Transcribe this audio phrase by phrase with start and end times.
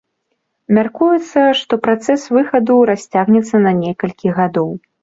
[0.77, 4.69] Мяркуецца, што працэс выхаду расцягнецца на некалькі гадоў.